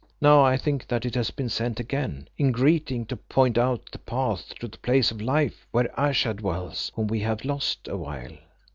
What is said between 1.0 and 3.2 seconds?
it has been sent again in greeting to